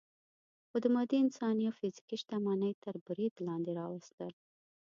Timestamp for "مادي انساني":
0.95-1.63